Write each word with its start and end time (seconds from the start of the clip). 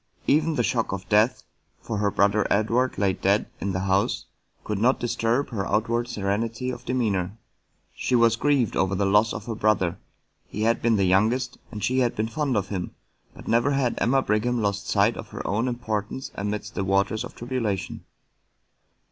Even 0.25 0.55
the 0.55 0.63
shock 0.63 0.91
of 0.93 1.07
death 1.09 1.43
(for 1.79 1.99
her 1.99 2.09
brother 2.09 2.47
Edward 2.49 2.97
lay 2.97 3.13
dead 3.13 3.45
in 3.59 3.71
the 3.71 3.81
house) 3.81 4.25
could 4.63 4.79
not 4.79 4.99
disturb 4.99 5.49
her 5.49 5.67
outward 5.67 6.07
serenity 6.07 6.71
of 6.71 6.83
demeanor. 6.85 7.37
She 7.93 8.15
was 8.15 8.35
grieved 8.35 8.75
over 8.75 8.95
the 8.95 9.05
loss 9.05 9.31
of 9.31 9.45
her 9.45 9.53
brother: 9.53 9.99
he 10.47 10.63
had 10.63 10.81
been 10.81 10.95
the 10.95 11.05
youngest, 11.05 11.59
and 11.71 11.83
she 11.83 11.99
had 11.99 12.15
been 12.15 12.29
fond 12.29 12.57
of 12.57 12.69
him, 12.69 12.95
but 13.35 13.47
never 13.47 13.73
had 13.73 13.93
Emma 13.99 14.23
Brigham 14.23 14.59
lost 14.59 14.87
sight 14.89 15.15
of 15.15 15.27
her 15.27 15.45
own 15.45 15.67
importance 15.67 16.31
amidst 16.33 16.73
the 16.73 16.83
waters 16.83 17.23
of 17.23 17.35
tribulation. 17.35 18.03